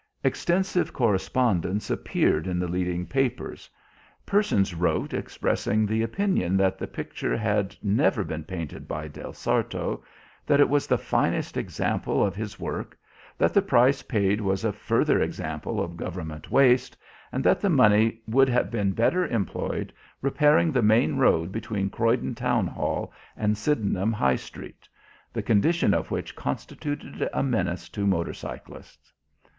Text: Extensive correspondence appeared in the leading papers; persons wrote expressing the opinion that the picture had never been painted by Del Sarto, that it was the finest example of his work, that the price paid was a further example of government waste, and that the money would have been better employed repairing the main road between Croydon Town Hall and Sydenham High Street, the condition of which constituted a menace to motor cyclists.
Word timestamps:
Extensive 0.23 0.91
correspondence 0.93 1.91
appeared 1.91 2.47
in 2.47 2.57
the 2.57 2.67
leading 2.67 3.05
papers; 3.05 3.69
persons 4.25 4.73
wrote 4.73 5.13
expressing 5.13 5.85
the 5.85 6.01
opinion 6.01 6.57
that 6.57 6.79
the 6.79 6.87
picture 6.87 7.37
had 7.37 7.75
never 7.83 8.23
been 8.23 8.43
painted 8.43 8.87
by 8.87 9.07
Del 9.07 9.31
Sarto, 9.31 10.03
that 10.47 10.59
it 10.59 10.69
was 10.69 10.87
the 10.87 10.97
finest 10.97 11.55
example 11.55 12.25
of 12.25 12.35
his 12.35 12.59
work, 12.59 12.97
that 13.37 13.53
the 13.53 13.61
price 13.61 14.01
paid 14.01 14.41
was 14.41 14.65
a 14.65 14.73
further 14.73 15.21
example 15.21 15.79
of 15.79 15.97
government 15.97 16.49
waste, 16.49 16.97
and 17.31 17.43
that 17.43 17.61
the 17.61 17.69
money 17.69 18.21
would 18.27 18.49
have 18.49 18.71
been 18.71 18.93
better 18.93 19.27
employed 19.27 19.93
repairing 20.23 20.71
the 20.71 20.81
main 20.81 21.17
road 21.17 21.51
between 21.51 21.91
Croydon 21.91 22.33
Town 22.33 22.65
Hall 22.65 23.13
and 23.37 23.55
Sydenham 23.55 24.13
High 24.13 24.37
Street, 24.37 24.89
the 25.31 25.43
condition 25.43 25.93
of 25.93 26.09
which 26.09 26.35
constituted 26.35 27.29
a 27.31 27.43
menace 27.43 27.87
to 27.89 28.07
motor 28.07 28.33
cyclists. 28.33 29.13